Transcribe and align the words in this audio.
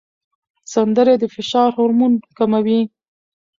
سندرې 0.73 1.15
د 1.19 1.23
فشار 1.35 1.69
هورمون 1.77 2.13
کموي. 2.37 2.81